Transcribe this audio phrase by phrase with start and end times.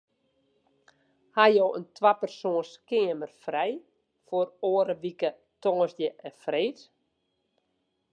[1.35, 3.73] Ha jo in twapersoans keamer frij
[4.27, 5.29] foar oare wike
[5.61, 6.77] tongersdei en freed?